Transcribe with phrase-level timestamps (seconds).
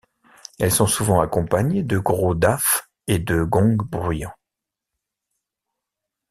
[0.57, 4.33] Elles sont souvent accompagnées de gros dafs et de gongs bruyants.